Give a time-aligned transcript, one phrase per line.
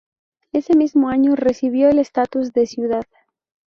[0.51, 3.03] Ese mismo año recibió el estatus de ciudad.